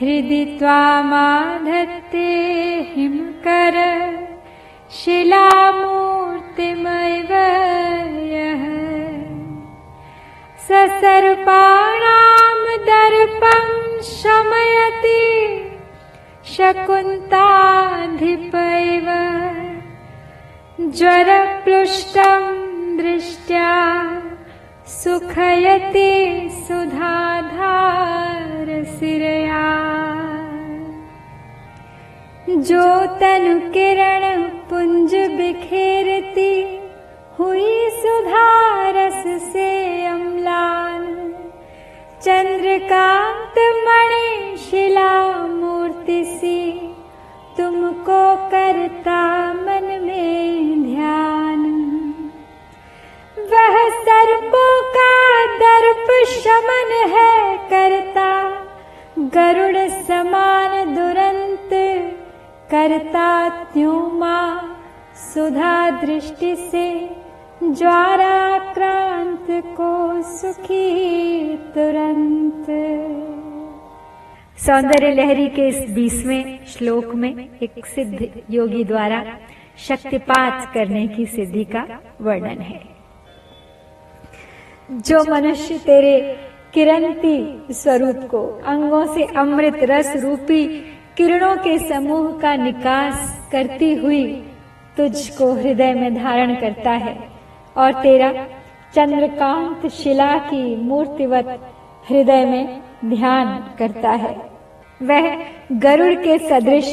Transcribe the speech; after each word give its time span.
हृदि 0.00 0.42
त्वामाधत्ते 0.58 2.28
हिमकर 2.92 3.76
शिलामूर्तिमैव 5.00 6.02
यः। 8.34 8.64
सर्पाणां 10.68 12.58
दर्पं 12.90 13.66
शमयति 14.14 15.22
शकुन्ताधिपैव 16.54 17.72
ज्वरप्लुष्टं 20.84 22.42
दृष्ट्या 22.96 23.68
सुखयति 24.86 26.10
सुधाधारसिरया। 26.66 27.44
जो 32.48 32.84
पुंज 34.70 35.14
बिखेरती 35.36 36.52
हुई 37.38 37.88
सुधारस 37.90 39.22
से 39.52 39.70
अम्लान 40.06 41.06
चंद्रकांत 42.22 43.58
मणि 43.86 44.56
शिला 44.66 45.12
मूर्ति 45.46 46.22
सी 46.24 46.60
तुमको 47.56 48.22
करता 48.50 49.33
दर्प 55.54 56.08
शमन 56.28 56.92
है 57.10 57.56
करता, 57.70 58.30
गरुड़ 59.34 59.88
समान 60.02 60.94
दुरंत, 60.94 61.70
करता 62.70 63.48
त्यों 63.72 64.00
माँ 64.12 64.70
सुधा 65.14 65.90
दृष्टि 66.00 66.54
से 66.56 66.88
ज्वाराक्रांत 67.64 69.46
को 69.76 70.22
सुखी 70.22 71.56
तुरंत। 71.74 72.66
सौंदर्य 74.58 75.12
लहरी 75.12 75.46
के 75.48 75.68
इस 75.68 75.90
बीसवें 75.90 76.64
श्लोक 76.66 77.14
में 77.14 77.32
एक 77.62 77.86
सिद्ध 77.86 78.28
योगी 78.50 78.84
द्वारा 78.84 79.24
शक्तिपात 79.78 80.70
करने 80.74 81.06
की 81.08 81.26
सिद्धि 81.26 81.64
का 81.64 81.86
वर्णन 82.20 82.60
है। 82.60 82.93
जो 84.90 85.22
मनुष्य 85.24 85.78
तेरे 85.78 86.20
किरणती 86.74 87.74
स्वरूप 87.74 88.16
को, 88.30 88.62
अंगों 88.66 89.04
से 89.14 89.24
अमृत 89.36 89.78
रस 89.82 90.16
रूपी 90.16 90.64
किरणों 91.16 91.56
के 91.56 91.78
समूह 91.78 92.40
का 92.40 92.54
निकास 92.56 93.48
करती 93.52 93.94
हुई 93.94 94.24
तुझको 94.96 95.52
हृदय 95.52 95.94
में 95.94 96.14
धारण 96.14 96.54
करता 96.54 96.90
है 96.90 97.16
और 97.76 97.92
तेरा 97.92 98.32
चंद्रकांत 98.94 99.86
शिला 99.86 100.38
की 100.38 100.76
मूर्तिवत 100.76 101.46
हृदय 102.10 102.44
में 102.44 102.82
ध्यान 103.04 103.56
करता 103.78 104.10
है। 104.10 104.34
वह 105.02 105.36
गरुड़ 105.72 106.14
के 106.14 106.38
सदृश 106.38 106.84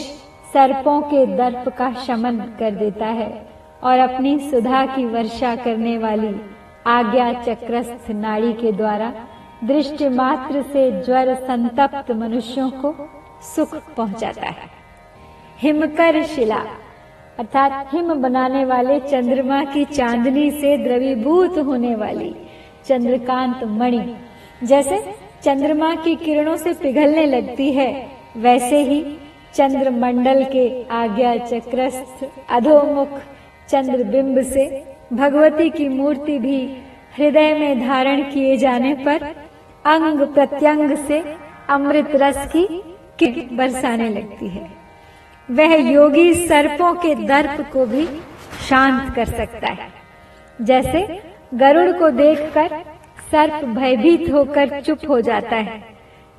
सर्पों 0.54 1.02
के 1.02 1.26
दर्प 1.26 1.70
का 1.70 1.94
शमन 1.94 2.40
कर 2.60 2.72
देता 2.72 3.06
है 3.06 3.30
और 3.84 4.00
अपनी 4.00 4.38
सुधा 4.40 4.86
की 4.86 5.06
वर्षा 5.06 5.56
करने 5.56 5.98
वाली 5.98 6.34
आज्ञा 6.86 7.32
चक्रस्थ 7.44 8.12
नाड़ी 8.12 8.54
के 8.54 8.72
द्वारा 8.72 9.12
दृष्टि 9.64 10.10
मात्र 10.10 10.62
से 10.64 10.92
ज्वर 11.02 11.34
संतप्त 11.34 12.12
मनुष्यों 12.12 12.70
को 12.72 12.94
सुख 13.56 13.76
पहुंचाता 13.96 14.48
है। 14.48 14.70
हिमकर 15.60 16.22
शिला, 16.26 16.64
अर्थात 17.40 17.94
हिम 17.94 18.14
बनाने 18.14 18.64
वाले 18.66 19.00
चंद्रमा 19.00 19.64
की 19.64 19.86
चांदनी 19.86 20.50
से 20.52 20.78
द्रवीभूत 20.78 21.58
होने 21.58 21.96
वाली 21.96 22.34
चंद्रकांत 22.86 23.64
मणि, 23.64 24.02
जैसे 24.64 25.00
चंद्रमा 25.44 25.94
की 25.96 26.16
किरणों 26.16 26.56
से 26.58 26.74
पिघलने 26.74 27.26
लगती 27.26 27.72
है, 27.72 27.90
वैसे 28.38 28.84
ही 28.84 29.02
चंद्र 29.56 29.90
मंडल 29.92 30.44
के 30.44 30.66
आज्ञा 30.84 31.36
चक्रस्थ 31.38 32.26
अधोमुख 32.50 33.20
चंद्र 33.70 34.04
बिंब 34.04 34.42
से 34.44 34.66
भगवती 35.14 35.70
की 35.70 35.90
मूर्ति 35.90 36.40
भी 36.40 36.78
हृदय 37.18 37.54
में 37.54 37.88
धारण 37.88 38.22
किए 38.22 38.58
जाने 38.58 38.94
पर 38.94 39.24
अंग 39.86 40.20
प्रत्यंग 40.20 40.98
से 40.98 41.24
अमृत 41.70 42.12
रस 42.16 42.52
की 42.52 43.50
बरसाने 43.56 44.10
लगती 44.10 44.48
है। 44.48 44.70
वह 45.52 45.76
योगी 45.92 46.34
सर्पों 46.34 46.94
के 46.94 47.16
दर्प 47.16 47.70
को 47.74 47.86
भी 47.86 48.06
शांत 48.70 49.16
कर 49.16 49.26
सकता 49.26 49.68
है। 49.68 49.88
जैसे 50.62 51.22
गरुड़ 51.54 51.92
को 51.92 52.10
देखकर 52.10 52.84
सर्प 53.32 53.66
भयभीत 53.66 54.32
होकर 54.32 54.82
चुप 54.82 55.00
हो 55.10 55.22
जाता 55.22 55.56
है। 55.56 55.84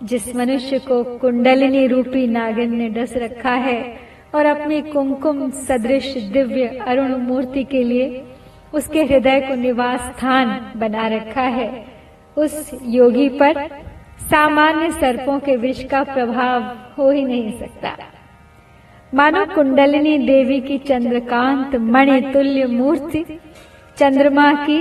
जिस 0.03 0.37
मनुष्य 0.37 0.78
को 0.78 1.04
कुंडलिनी 1.04 1.87
रूपी 1.87 2.27
नागिन 2.27 2.75
ने 2.77 2.89
डस 2.89 3.12
रखा 3.16 3.54
है 3.54 3.97
और 4.34 4.47
अपनी 4.47 4.81
कुमकुम 4.83 5.50
सदृश 5.50 6.16
दिव्य 6.16 6.66
अरुण 6.66 7.16
मूर्ति 7.16 7.65
के 7.65 7.84
लिए 7.84 8.25
उसके 8.72 9.03
हृदय 9.03 9.41
को 9.41 9.55
निवास 9.55 10.00
स्थान 10.00 10.72
बना 10.77 11.06
रखा 11.09 11.43
है। 11.50 11.71
उस 12.37 12.71
योगी 12.84 13.28
पर 13.28 13.66
सामान्य 14.22 14.91
सर्पों 14.91 15.38
के 15.38 15.56
विष 15.56 15.84
का 15.84 16.03
प्रभाव 16.05 16.62
हो 16.99 17.10
ही 17.10 17.25
नहीं 17.25 17.53
सकता। 17.59 17.97
मानो 19.12 19.44
कुंडलिनी 19.47 20.16
देवी 20.19 20.60
की 20.60 20.78
चंद्रकांत 20.78 21.77
मणि 21.77 22.21
तुल्य 22.33 22.66
मूर्ति 22.66 23.25
चंद्रमा 23.97 24.53
की 24.65 24.81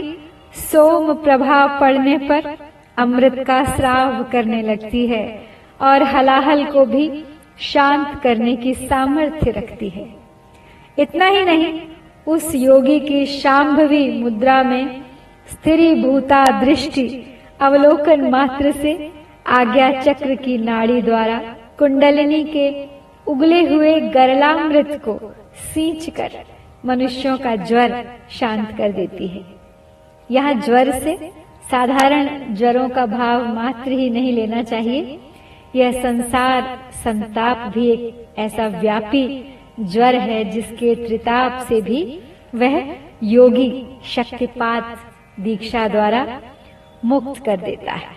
सोम 0.62 1.14
प्रभाव 1.14 1.80
पड़ने 1.80 2.18
पर 2.18 2.56
अमृत 2.98 3.44
का 3.48 3.64
श्राव 3.66 4.24
करने 4.24 4.62
लगती 4.62 5.06
है 5.08 5.24
और 5.82 6.04
हलाहल 6.04 6.64
को 6.66 6.86
भी 6.86 7.26
शांत 7.60 8.20
करने 8.24 8.56
की 8.56 8.74
सामर्थ्य 8.74 9.52
रखती 9.52 9.90
है। 9.90 10.08
इतना 11.00 11.26
ही 11.26 11.46
नहीं 11.46 11.82
उस 12.28 12.56
योगी 12.56 13.00
की 13.00 13.26
शांभवी 13.26 14.22
मुद्रा 14.24 14.64
में 14.64 15.02
स्थिरी 15.52 15.96
भूता 15.96 16.44
दृष्टि 16.62 17.24
अवलोकन 17.62 18.30
मात्र 18.30 18.72
से 18.72 19.12
आज्ञा 19.48 20.02
चक्र 20.02 20.36
की 20.36 20.58
नाड़ी 20.58 21.02
द्वारा 21.02 21.40
कुंडलिनी 21.80 22.44
के 22.44 22.86
उगले 23.28 23.62
हुए 23.76 24.00
गरलामृत 24.00 25.02
को 25.06 25.20
सींच 25.74 26.10
कर 26.10 26.32
मनुष्यों 26.86 27.38
का 27.38 27.56
ज्वर 27.56 28.04
शांत 28.30 28.78
कर 28.78 28.92
देती 28.92 29.28
है। 29.28 29.42
यह 30.32 30.60
ज्वर 30.60 30.92
से 30.92 31.18
साधारण 31.72 32.54
ज्वरों 32.56 32.90
का 32.90 33.06
भाव 33.06 33.54
मात्र 33.56 33.92
ही 33.92 34.10
नहीं 34.10 34.32
लेना 34.34 34.64
चाहिए। 34.64 35.20
यह 35.76 35.92
संसार 35.92 36.80
संताप 36.92 37.72
भी 37.74 37.90
एक 37.90 38.26
ऐसा 38.38 38.68
व्यापी 38.68 39.26
ज्वर 39.80 40.16
है 40.16 40.44
जिसके 40.52 40.94
त्रिताप 40.96 41.66
से 41.68 41.82
भी 41.82 42.02
वह 42.56 42.96
योगी 43.24 43.70
शक्तिपात 44.06 44.98
दीक्षा 45.40 45.88
द्वारा 45.88 46.42
मुक्त 47.06 47.44
कर 47.46 47.58
देता 47.58 47.94
है। 47.94 48.16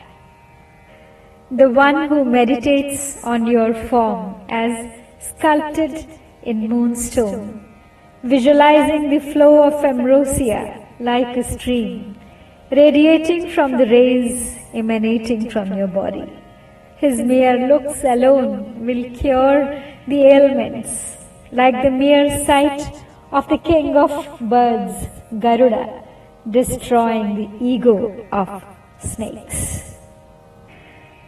The 1.50 1.62
one 1.76 1.96
who 2.06 2.24
meditates 2.24 3.24
on 3.26 3.46
your 3.46 3.72
form 3.90 4.54
as 4.56 4.76
sculpted 5.28 5.98
in 6.48 6.66
moon 6.68 6.94
stone 6.94 7.50
visualizing 8.24 9.10
the 9.12 9.20
flow 9.32 9.50
of 9.58 9.86
ambrosia 9.86 10.62
like 11.02 11.38
a 11.38 11.42
stream 11.52 12.14
radiating 12.72 13.48
from 13.48 13.76
the 13.76 13.88
rays 13.88 14.56
emanating 14.74 15.48
from 15.48 15.78
your 15.78 15.88
body 15.90 16.24
his 17.02 17.20
mere 17.20 17.66
looks 17.68 18.04
alone 18.16 18.54
will 18.86 19.04
cure 19.20 19.82
the 20.06 20.22
ailments. 20.22 21.13
Like 21.60 21.76
the 21.82 21.90
mere 21.90 22.44
sight 22.44 22.82
of 23.30 23.48
the 23.48 23.58
king 23.58 23.96
of 23.96 24.12
birds, 24.40 24.94
Garuda, 25.38 26.02
destroying 26.50 27.28
the 27.36 27.48
ego 27.64 28.26
of 28.32 28.48
snakes. 28.98 29.94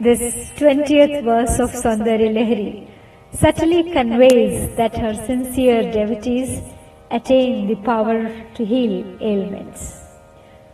This 0.01 0.23
20th 0.61 1.23
verse 1.25 1.59
of 1.61 1.71
Sundari 1.71 2.31
Lehri 2.37 2.89
subtly 3.33 3.93
conveys 3.93 4.75
that 4.77 4.97
her 4.97 5.15
sincere 5.15 5.93
devotees 5.93 6.61
attain 7.11 7.69
the 7.69 7.77
power 7.77 8.19
to 8.57 8.65
heal 8.65 9.05
ailments. 9.21 10.01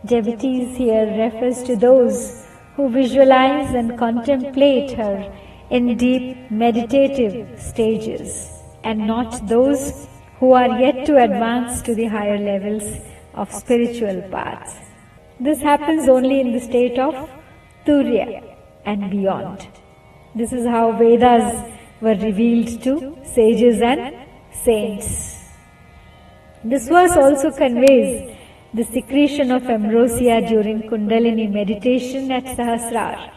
Devotees 0.05 0.75
here 0.75 1.05
refers 1.23 1.61
to 1.63 1.75
those 1.75 2.47
who 2.75 2.89
visualize 2.89 3.73
and 3.75 3.99
contemplate 3.99 4.91
her 4.91 5.31
in 5.69 5.95
deep 5.95 6.51
meditative 6.51 7.61
stages 7.61 8.52
and 8.83 9.07
not 9.07 9.47
those 9.47 10.07
who 10.39 10.53
are 10.53 10.79
yet 10.79 11.05
to 11.05 11.21
advance 11.23 11.81
to 11.81 11.95
the 11.95 12.05
higher 12.05 12.37
levels 12.37 12.83
of 13.33 13.51
spiritual 13.51 14.21
paths. 14.31 14.75
This 15.39 15.61
happens 15.61 16.09
only 16.09 16.39
in 16.41 16.51
the 16.51 16.59
state 16.59 16.99
of 16.99 17.29
Turya 17.85 18.41
and 18.85 19.09
beyond. 19.09 19.67
This 20.35 20.51
is 20.53 20.65
how 20.65 20.91
Vedas 20.93 21.73
were 22.01 22.15
revealed 22.15 22.81
to 22.83 23.17
sages 23.23 23.81
and 23.81 24.15
saints. 24.51 25.43
This 26.63 26.87
verse 26.87 27.11
also 27.11 27.51
conveys 27.51 28.35
the 28.73 28.83
secretion 28.83 29.51
of 29.51 29.63
ambrosia 29.63 30.41
during 30.47 30.83
Kundalini 30.89 31.51
meditation 31.51 32.31
at 32.31 32.45
Sahasrara 32.45 33.31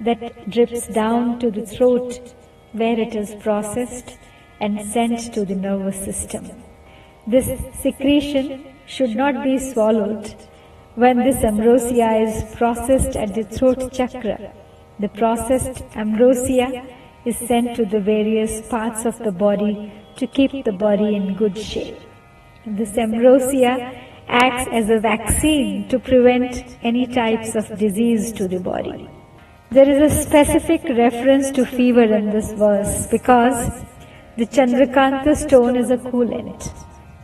that 0.00 0.48
drips 0.50 0.86
down 0.88 1.38
to 1.40 1.50
the 1.50 1.66
throat 1.66 2.34
where 2.72 2.98
it 2.98 3.14
is 3.14 3.34
processed 3.36 4.16
and 4.60 4.84
sent 4.86 5.32
to 5.34 5.44
the 5.44 5.54
nervous 5.54 5.96
system. 6.04 6.46
This 7.26 7.48
secretion 7.80 8.66
should 8.86 9.14
not 9.14 9.44
be 9.44 9.58
swallowed. 9.58 10.34
When 10.94 11.18
this 11.18 11.44
ambrosia 11.44 12.10
is 12.26 12.54
processed 12.56 13.16
at 13.16 13.34
the 13.34 13.44
throat 13.44 13.92
chakra, 13.92 14.52
the 14.98 15.08
processed 15.08 15.84
ambrosia 15.94 16.84
is 17.24 17.36
sent 17.36 17.76
to 17.76 17.84
the 17.84 18.00
various 18.00 18.66
parts 18.68 19.04
of 19.04 19.18
the 19.18 19.30
body 19.30 19.92
to 20.16 20.26
keep 20.26 20.64
the 20.64 20.72
body 20.72 21.14
in 21.14 21.34
good 21.34 21.56
shape. 21.56 22.00
This 22.66 22.96
ambrosia 22.96 23.74
acts 24.28 24.68
as 24.72 24.90
a 24.90 24.98
vaccine 24.98 25.88
to 25.88 25.98
prevent 25.98 26.76
any 26.82 27.06
types 27.06 27.54
of 27.54 27.78
disease 27.78 28.32
to 28.32 28.48
the 28.48 28.60
body. 28.60 29.08
There 29.70 29.88
is 29.88 30.12
a 30.12 30.22
specific 30.22 30.82
reference 30.84 31.50
to 31.52 31.64
fever 31.64 32.02
in 32.02 32.30
this 32.30 32.52
verse 32.52 33.06
because 33.06 33.70
the 34.38 34.46
Chandrakanta 34.46 35.36
stone 35.36 35.74
is 35.74 35.90
a 35.90 35.96
coolant. 35.96 36.72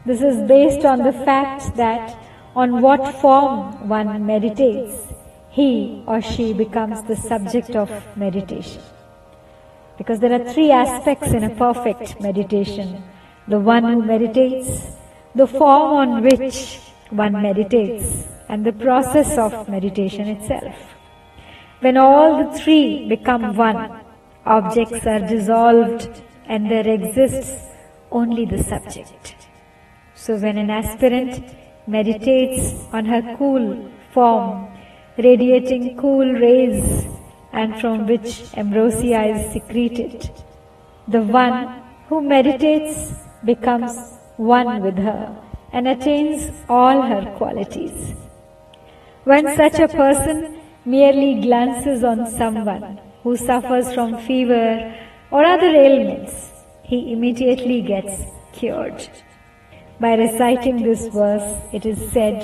This 0.04 0.20
is 0.20 0.36
based 0.48 0.84
on 0.84 0.98
the 0.98 1.12
fact 1.12 1.76
that 1.76 2.18
on 2.56 2.80
what 2.82 3.20
form 3.20 3.88
one 3.88 4.26
meditates, 4.26 4.96
he 5.48 6.02
or 6.08 6.20
she 6.20 6.52
becomes 6.52 7.04
the 7.04 7.14
subject 7.14 7.76
of 7.76 7.88
meditation. 8.16 8.82
Because 9.96 10.18
there 10.18 10.32
are 10.32 10.52
three 10.52 10.72
aspects 10.72 11.28
in 11.28 11.44
a 11.44 11.54
perfect 11.54 12.20
meditation 12.20 13.04
the 13.46 13.60
one 13.60 13.84
who 13.84 14.02
meditates, 14.02 14.96
the 15.36 15.46
form 15.46 15.92
on 16.02 16.22
which 16.24 16.80
one 17.10 17.40
meditates, 17.40 18.26
and 18.48 18.66
the 18.66 18.72
process 18.72 19.38
of 19.38 19.68
meditation 19.68 20.26
itself. 20.26 20.74
When 21.78 21.96
all 21.96 22.42
the 22.42 22.58
three 22.58 23.08
become 23.08 23.54
one, 23.54 24.00
objects 24.46 25.06
are 25.06 25.20
dissolved 25.20 26.23
and 26.46 26.70
there 26.70 26.86
exists 26.86 27.66
only 28.10 28.44
the 28.44 28.62
subject. 28.62 29.36
So 30.14 30.36
when 30.36 30.58
an 30.58 30.70
aspirant 30.70 31.44
meditates 31.86 32.84
on 32.92 33.04
her 33.06 33.36
cool 33.36 33.90
form, 34.12 34.68
radiating 35.18 35.96
cool 35.96 36.32
rays 36.32 37.06
and 37.52 37.80
from 37.80 38.06
which 38.06 38.44
ambrosia 38.56 39.22
is 39.24 39.52
secreted, 39.52 40.30
the 41.08 41.22
one 41.22 41.82
who 42.08 42.20
meditates 42.20 43.14
becomes 43.44 43.96
one 44.36 44.82
with 44.82 44.96
her 44.96 45.36
and 45.72 45.88
attains 45.88 46.50
all 46.68 47.02
her 47.02 47.34
qualities. 47.36 48.14
When 49.24 49.56
such 49.56 49.78
a 49.78 49.88
person 49.88 50.60
merely 50.84 51.40
glances 51.40 52.04
on 52.04 52.26
someone 52.30 53.00
who 53.22 53.36
suffers 53.36 53.92
from 53.94 54.18
fever 54.18 54.94
or 55.34 55.44
other 55.44 55.70
ailments, 55.84 56.34
he 56.84 56.98
immediately 57.12 57.80
gets 57.82 58.22
cured. 58.52 59.08
By 59.98 60.12
reciting 60.14 60.76
this 60.82 61.08
verse, 61.08 61.48
it 61.72 61.84
is 61.84 61.98
said 62.12 62.38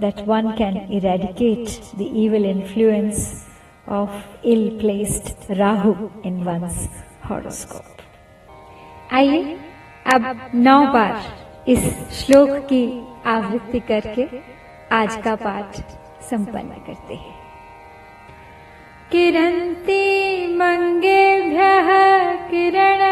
that 0.00 0.26
one 0.26 0.54
can 0.58 0.76
eradicate 0.98 1.80
the 1.96 2.08
evil 2.24 2.44
influence 2.44 3.46
of 3.86 4.10
ill 4.44 4.66
placed 4.80 5.34
Rahu 5.62 6.10
in 6.24 6.44
one's 6.44 6.88
horoscope. 7.22 7.92
आइए 9.12 9.56
अब 10.14 10.50
नौ 10.68 10.80
बार 10.92 11.66
इस 11.74 11.84
श्लोक 12.18 12.50
की 12.72 12.82
आवृत्ति 13.34 13.80
करके 13.90 14.28
आज 14.96 15.16
का 15.24 15.34
पाठ 15.46 15.80
संपन्न 16.30 16.84
करते 16.86 17.14
हैं 17.14 17.35
किरन्ति 19.10 20.04
मङ्गेभ्यः 20.60 21.88
किरण 22.50 23.02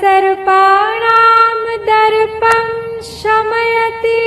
सर्पाणां 0.00 1.76
दर्पं 1.88 2.68
शमयति 3.10 4.22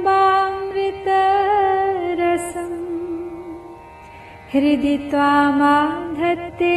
हृदि 4.53 4.97
त्वामाधत्ते 5.11 6.75